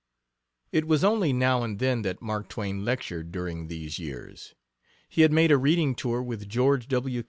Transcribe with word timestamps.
It 0.71 0.87
was 0.87 1.03
only 1.03 1.31
now 1.31 1.61
and 1.61 1.77
then 1.77 2.01
that 2.01 2.23
Mark 2.23 2.49
Twain 2.49 2.83
lectured 2.83 3.31
during 3.31 3.67
these 3.67 3.99
years. 3.99 4.55
He 5.07 5.21
had 5.21 5.31
made 5.31 5.51
a 5.51 5.59
reading 5.59 5.93
tour 5.93 6.23
with 6.23 6.49
George 6.49 6.87
W. 6.87 7.19